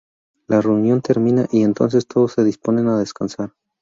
La 0.47 0.61
reunión 0.61 0.99
termina, 1.01 1.45
y 1.51 1.61
entonces 1.61 2.07
todos 2.07 2.31
se 2.31 2.43
disponen 2.43 2.87
a 2.87 2.97
descansar. 2.97 3.53